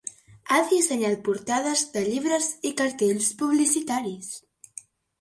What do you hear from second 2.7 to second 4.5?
i cartells publicitaris.